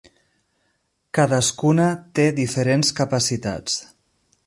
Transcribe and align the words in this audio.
Cadascuna 1.19 1.87
té 2.19 2.27
diferents 2.43 2.93
capacitats. 3.03 3.81